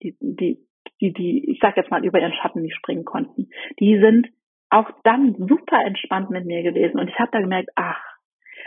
die, 0.02 0.16
die, 0.20 0.58
die, 1.00 1.12
die, 1.12 1.50
ich 1.50 1.58
sag 1.60 1.76
jetzt 1.76 1.90
mal, 1.90 2.04
über 2.04 2.20
ihren 2.20 2.34
Schatten 2.34 2.62
nicht 2.62 2.76
springen 2.76 3.04
konnten. 3.04 3.48
Die 3.80 3.98
sind 3.98 4.28
auch 4.70 4.90
dann 5.04 5.34
super 5.34 5.84
entspannt 5.84 6.30
mit 6.30 6.46
mir 6.46 6.62
gewesen. 6.62 6.98
Und 6.98 7.08
ich 7.08 7.18
habe 7.18 7.30
da 7.32 7.40
gemerkt, 7.40 7.70
ach, 7.76 8.02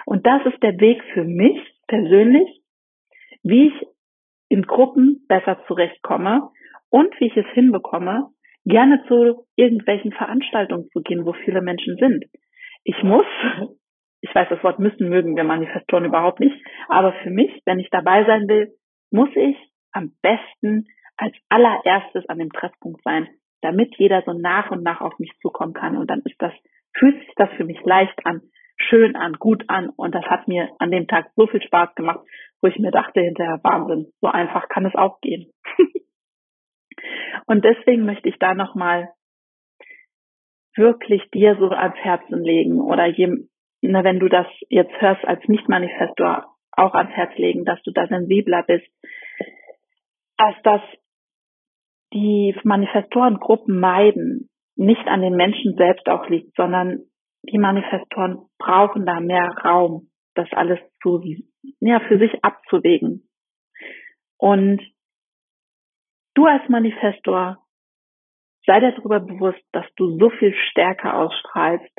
und 0.05 0.25
das 0.25 0.45
ist 0.45 0.61
der 0.63 0.79
Weg 0.79 1.03
für 1.13 1.23
mich 1.23 1.59
persönlich, 1.87 2.61
wie 3.43 3.67
ich 3.67 3.87
in 4.49 4.61
Gruppen 4.61 5.25
besser 5.27 5.59
zurechtkomme 5.67 6.49
und 6.89 7.13
wie 7.19 7.27
ich 7.27 7.37
es 7.37 7.47
hinbekomme, 7.53 8.29
gerne 8.65 9.03
zu 9.07 9.45
irgendwelchen 9.55 10.11
Veranstaltungen 10.13 10.89
zu 10.91 11.01
gehen, 11.01 11.25
wo 11.25 11.33
viele 11.33 11.61
Menschen 11.61 11.97
sind. 11.97 12.25
Ich 12.87 13.03
muss, 13.03 13.25
ich 14.21 14.33
weiß, 14.33 14.47
das 14.49 14.63
Wort 14.63 14.79
müssen 14.79 15.09
mögen 15.09 15.35
wir 15.35 15.43
Manifestoren 15.43 16.05
überhaupt 16.05 16.39
nicht, 16.39 16.55
aber 16.87 17.11
für 17.21 17.29
mich, 17.29 17.51
wenn 17.65 17.79
ich 17.79 17.89
dabei 17.89 18.23
sein 18.23 18.47
will, 18.47 18.75
muss 19.11 19.29
ich 19.35 19.57
am 19.91 20.13
besten 20.21 20.87
als 21.17 21.35
allererstes 21.49 22.29
an 22.29 22.39
dem 22.39 22.49
Treffpunkt 22.49 23.03
sein, 23.03 23.27
damit 23.61 23.93
jeder 23.97 24.23
so 24.25 24.31
nach 24.31 24.71
und 24.71 24.83
nach 24.83 25.01
auf 25.01 25.19
mich 25.19 25.33
zukommen 25.41 25.73
kann. 25.73 25.97
Und 25.97 26.09
dann 26.09 26.21
ist 26.21 26.41
das, 26.41 26.53
fühlt 26.97 27.19
sich 27.19 27.33
das 27.35 27.49
für 27.57 27.65
mich 27.65 27.81
leicht 27.83 28.25
an, 28.25 28.41
schön 28.77 29.17
an, 29.17 29.33
gut 29.33 29.65
an. 29.67 29.89
Und 29.89 30.15
das 30.15 30.23
hat 30.23 30.47
mir 30.47 30.69
an 30.79 30.89
dem 30.89 31.07
Tag 31.07 31.29
so 31.35 31.45
viel 31.47 31.61
Spaß 31.61 31.93
gemacht, 31.95 32.21
wo 32.61 32.69
ich 32.69 32.79
mir 32.79 32.91
dachte 32.91 33.19
hinterher, 33.19 33.59
Wahnsinn, 33.63 34.13
so 34.21 34.27
einfach 34.27 34.69
kann 34.69 34.85
es 34.85 34.95
auch 34.95 35.19
gehen. 35.19 35.51
und 37.47 37.65
deswegen 37.65 38.05
möchte 38.05 38.29
ich 38.29 38.39
da 38.39 38.53
nochmal 38.53 39.09
wirklich 40.77 41.21
dir 41.31 41.57
so 41.59 41.69
ans 41.69 41.97
Herzen 41.97 42.43
legen 42.43 42.79
oder 42.79 43.05
je, 43.05 43.47
na, 43.81 44.03
wenn 44.03 44.19
du 44.19 44.29
das 44.29 44.47
jetzt 44.69 44.93
hörst 45.01 45.25
als 45.25 45.47
Nicht-Manifestor 45.47 46.45
auch 46.71 46.93
ans 46.93 47.11
Herz 47.11 47.35
legen, 47.37 47.65
dass 47.65 47.81
du 47.83 47.91
da 47.91 48.07
sensibler 48.07 48.63
bist, 48.63 48.87
dass 50.37 50.55
das 50.63 50.81
die 52.13 52.55
Manifestorengruppen 52.63 53.79
meiden, 53.79 54.49
nicht 54.75 55.07
an 55.07 55.21
den 55.21 55.35
Menschen 55.35 55.75
selbst 55.75 56.07
auch 56.07 56.29
liegt, 56.29 56.55
sondern 56.55 57.01
die 57.43 57.57
Manifestoren 57.57 58.45
brauchen 58.59 59.05
da 59.05 59.19
mehr 59.19 59.49
Raum, 59.63 60.09
das 60.35 60.47
alles 60.51 60.79
zu, 61.01 61.21
ja, 61.79 61.99
für 62.01 62.19
sich 62.19 62.43
abzuwägen. 62.43 63.27
Und 64.37 64.81
du 66.35 66.45
als 66.45 66.67
Manifestor 66.69 67.57
sei 68.67 68.79
dir 68.81 68.91
darüber 68.91 69.19
bewusst, 69.19 69.63
dass 69.71 69.85
du 69.95 70.17
so 70.19 70.29
viel 70.29 70.53
Stärke 70.69 71.13
ausstrahlst, 71.13 71.89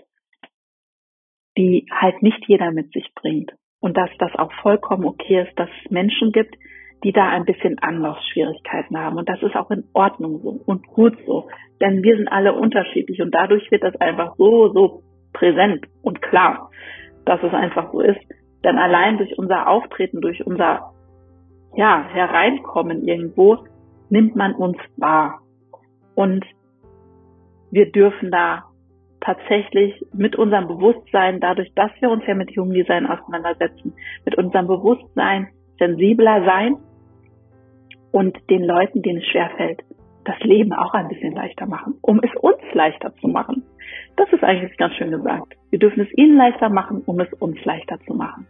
die 1.57 1.87
halt 1.91 2.23
nicht 2.23 2.47
jeder 2.47 2.71
mit 2.71 2.93
sich 2.93 3.11
bringt. 3.15 3.53
Und 3.81 3.97
dass 3.97 4.11
das 4.19 4.35
auch 4.35 4.53
vollkommen 4.63 5.05
okay 5.05 5.43
ist, 5.43 5.59
dass 5.59 5.69
es 5.85 5.91
Menschen 5.91 6.33
gibt, 6.33 6.55
die 7.05 7.13
da 7.13 7.29
ein 7.29 7.45
bisschen 7.45 7.79
Anlaufschwierigkeiten 7.79 8.99
haben. 8.99 9.17
Und 9.17 9.29
das 9.29 9.41
ist 9.43 9.55
auch 9.55 9.71
in 9.71 9.85
Ordnung 9.93 10.41
so 10.43 10.61
und 10.67 10.87
gut 10.89 11.17
so. 11.27 11.49
Denn 11.81 12.03
wir 12.03 12.17
sind 12.17 12.29
alle 12.29 12.55
unterschiedlich 12.55 13.23
und 13.23 13.33
dadurch 13.33 13.71
wird 13.71 13.85
das 13.85 13.95
einfach 14.01 14.35
so, 14.37 14.73
so 14.73 15.03
präsent 15.33 15.87
und 16.03 16.21
klar, 16.23 16.71
dass 17.25 17.43
es 17.43 17.55
einfach 17.55 17.93
so 17.93 18.01
ist. 18.01 18.21
Denn 18.65 18.79
allein 18.79 19.19
durch 19.19 19.39
unser 19.39 19.69
Auftreten, 19.69 20.21
durch 20.21 20.45
unser 20.45 20.93
ja, 21.77 22.05
Hereinkommen 22.09 23.07
irgendwo, 23.07 23.59
nimmt 24.11 24.35
man 24.35 24.55
uns 24.55 24.79
wahr. 24.97 25.41
Und 26.17 26.45
wir 27.71 27.91
dürfen 27.91 28.31
da 28.31 28.65
tatsächlich 29.21 30.05
mit 30.13 30.37
unserem 30.37 30.69
Bewusstsein, 30.69 31.41
dadurch, 31.41 31.73
dass 31.75 31.91
wir 32.01 32.11
uns 32.11 32.25
ja 32.27 32.35
mit 32.35 32.51
Human 32.57 32.75
Design 32.75 33.07
auseinandersetzen, 33.07 33.95
mit 34.25 34.37
unserem 34.37 34.67
Bewusstsein 34.67 35.49
sensibler 35.79 36.45
sein 36.45 36.77
und 38.13 38.37
den 38.51 38.65
Leuten, 38.65 39.03
denen 39.03 39.19
es 39.19 39.27
schwerfällt, 39.27 39.83
das 40.25 40.39
Leben 40.41 40.73
auch 40.73 40.95
ein 40.95 41.09
bisschen 41.09 41.35
leichter 41.35 41.67
machen, 41.67 41.95
um 42.03 42.21
es 42.23 42.31
uns 42.41 42.63
leichter 42.75 43.15
zu 43.17 43.29
machen. 43.29 43.65
Das 44.17 44.31
ist 44.33 44.45
eigentlich 44.45 44.77
ganz 44.77 44.95
schön 44.95 45.11
gesagt. 45.11 45.55
Wir 45.71 45.79
dürfen 45.79 46.01
es 46.01 46.19
ihnen 46.19 46.37
leichter 46.37 46.69
machen, 46.69 47.03
um 47.07 47.19
es 47.21 47.33
uns 47.35 47.63
leichter 47.65 47.99
zu 48.07 48.15
machen. 48.15 48.47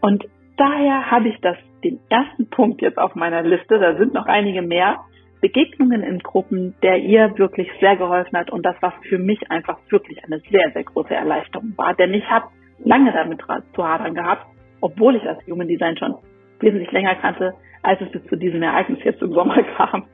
Und 0.00 0.24
daher 0.56 1.10
habe 1.10 1.28
ich 1.28 1.38
das, 1.40 1.56
den 1.82 2.00
ersten 2.08 2.48
Punkt 2.48 2.80
jetzt 2.80 2.98
auf 2.98 3.14
meiner 3.14 3.42
Liste, 3.42 3.78
da 3.78 3.96
sind 3.96 4.14
noch 4.14 4.26
einige 4.26 4.62
mehr, 4.62 5.00
Begegnungen 5.44 6.02
in 6.02 6.20
Gruppen, 6.20 6.74
der 6.82 6.96
ihr 6.96 7.36
wirklich 7.36 7.68
sehr 7.78 7.96
geholfen 7.96 8.38
hat 8.38 8.50
und 8.50 8.64
das 8.64 8.76
was 8.80 8.94
für 9.06 9.18
mich 9.18 9.50
einfach 9.50 9.76
wirklich 9.90 10.24
eine 10.24 10.38
sehr, 10.50 10.70
sehr 10.72 10.84
große 10.84 11.14
Erleichterung 11.14 11.74
war. 11.76 11.92
Denn 11.92 12.14
ich 12.14 12.24
habe 12.30 12.46
lange 12.78 13.12
damit 13.12 13.42
zu 13.74 13.86
hadern 13.86 14.14
gehabt, 14.14 14.46
obwohl 14.80 15.16
ich 15.16 15.22
das 15.22 15.36
Human 15.46 15.68
Design 15.68 15.98
schon 15.98 16.14
wesentlich 16.60 16.90
länger 16.92 17.16
kannte, 17.16 17.52
als 17.82 18.00
es 18.00 18.10
bis 18.10 18.24
zu 18.24 18.36
diesem 18.36 18.62
Ereignis 18.62 19.04
jetzt 19.04 19.20
im 19.20 19.32
Sommer 19.34 19.62
kam. 19.76 20.06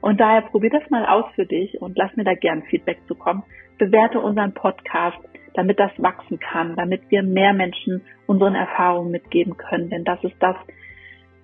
Und 0.00 0.20
daher 0.20 0.40
probier 0.40 0.70
das 0.70 0.90
mal 0.90 1.06
aus 1.06 1.26
für 1.36 1.46
dich 1.46 1.80
und 1.80 1.96
lass 1.96 2.16
mir 2.16 2.24
da 2.24 2.34
gern 2.34 2.64
Feedback 2.64 2.98
zukommen. 3.06 3.44
Bewerte 3.78 4.18
unseren 4.18 4.52
Podcast, 4.52 5.18
damit 5.54 5.78
das 5.78 5.92
wachsen 5.98 6.40
kann, 6.40 6.74
damit 6.74 7.02
wir 7.08 7.22
mehr 7.22 7.52
Menschen 7.52 8.02
unseren 8.26 8.56
Erfahrungen 8.56 9.12
mitgeben 9.12 9.56
können. 9.56 9.90
Denn 9.90 10.02
das 10.02 10.24
ist 10.24 10.34
das, 10.40 10.56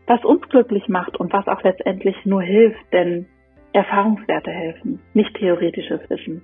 was 0.07 0.25
uns 0.25 0.43
glücklich 0.49 0.89
macht 0.89 1.17
und 1.19 1.33
was 1.33 1.47
auch 1.49 1.63
letztendlich 1.63 2.17
nur 2.25 2.43
hilft, 2.43 2.93
denn 2.93 3.27
Erfahrungswerte 3.73 4.51
helfen, 4.51 5.01
nicht 5.15 5.35
theoretisches 5.35 6.01
Wissen. 6.09 6.43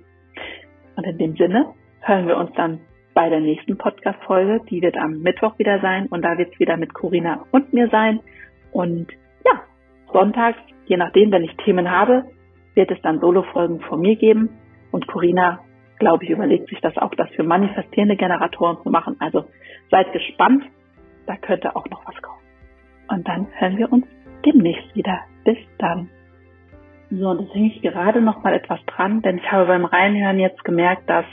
Und 0.95 1.03
in 1.05 1.17
dem 1.17 1.35
Sinne 1.35 1.73
hören 2.01 2.27
wir 2.27 2.37
uns 2.37 2.51
dann 2.55 2.81
bei 3.13 3.29
der 3.29 3.39
nächsten 3.39 3.77
Podcast-Folge. 3.77 4.61
Die 4.69 4.81
wird 4.81 4.97
am 4.97 5.19
Mittwoch 5.21 5.57
wieder 5.57 5.79
sein 5.79 6.07
und 6.07 6.23
da 6.23 6.37
wird 6.37 6.53
es 6.53 6.59
wieder 6.59 6.77
mit 6.77 6.93
Corinna 6.93 7.45
und 7.51 7.73
mir 7.73 7.89
sein. 7.89 8.19
Und 8.71 9.07
ja, 9.45 9.61
sonntags, 10.11 10.59
je 10.85 10.97
nachdem, 10.97 11.31
wenn 11.31 11.43
ich 11.43 11.55
Themen 11.57 11.89
habe, 11.89 12.25
wird 12.75 12.91
es 12.91 13.01
dann 13.01 13.19
Solo-Folgen 13.19 13.81
von 13.81 14.01
mir 14.01 14.15
geben. 14.15 14.49
Und 14.91 15.07
Corinna, 15.07 15.59
glaube 15.99 16.23
ich, 16.25 16.29
überlegt 16.29 16.69
sich 16.69 16.81
das 16.81 16.97
auch, 16.97 17.15
das 17.15 17.29
für 17.31 17.43
manifestierende 17.43 18.15
Generatoren 18.15 18.77
zu 18.83 18.89
machen. 18.89 19.15
Also 19.19 19.45
seid 19.89 20.11
gespannt, 20.11 20.63
da 21.25 21.35
könnte 21.37 21.75
auch 21.75 21.87
noch 21.89 22.05
was 22.05 22.21
kommen. 22.21 22.41
Und 23.09 23.27
dann 23.27 23.47
hören 23.57 23.77
wir 23.77 23.91
uns 23.91 24.05
demnächst 24.45 24.95
wieder. 24.95 25.21
Bis 25.43 25.57
dann. 25.77 26.09
So, 27.09 27.29
und 27.29 27.41
jetzt 27.41 27.53
hänge 27.53 27.67
ich 27.67 27.81
gerade 27.81 28.21
noch 28.21 28.43
mal 28.43 28.53
etwas 28.53 28.79
dran, 28.85 29.21
denn 29.21 29.37
ich 29.37 29.51
habe 29.51 29.67
beim 29.67 29.85
Reinhören 29.85 30.39
jetzt 30.39 30.63
gemerkt, 30.63 31.09
dass 31.09 31.25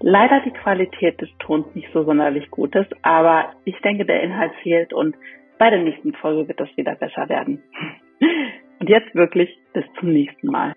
leider 0.00 0.40
die 0.40 0.52
Qualität 0.52 1.20
des 1.20 1.30
Tons 1.38 1.66
nicht 1.74 1.88
so 1.92 2.04
sonderlich 2.04 2.50
gut 2.50 2.74
ist, 2.76 2.92
aber 3.02 3.54
ich 3.64 3.76
denke, 3.80 4.04
der 4.04 4.22
Inhalt 4.22 4.52
fehlt 4.62 4.92
und 4.92 5.16
bei 5.58 5.70
der 5.70 5.80
nächsten 5.80 6.12
Folge 6.12 6.48
wird 6.48 6.60
das 6.60 6.68
wieder 6.76 6.94
besser 6.94 7.28
werden. 7.28 7.62
Und 8.78 8.90
jetzt 8.90 9.14
wirklich 9.14 9.48
bis 9.72 9.84
zum 9.98 10.12
nächsten 10.12 10.48
Mal. 10.48 10.74